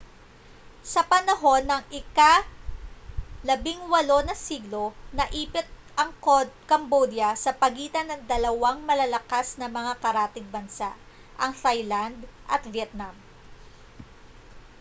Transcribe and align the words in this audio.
sa 0.93 1.01
panahon 1.11 1.61
ng 1.67 1.83
ika-18 1.93 3.85
na 4.27 4.33
siglo 4.47 4.85
naipit 5.17 5.67
ang 5.99 6.09
cambodia 6.69 7.29
sa 7.43 7.51
pagitan 7.61 8.07
ng 8.09 8.21
dalawang 8.31 8.79
malalakas 8.89 9.47
na 9.61 9.67
mga 9.77 9.93
karatig 10.03 10.47
bansa 10.55 10.89
ang 11.41 11.51
thailand 11.63 12.17
at 12.53 12.61
vietnam 12.73 13.13